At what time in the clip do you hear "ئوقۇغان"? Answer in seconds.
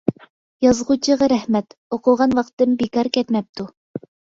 1.95-2.37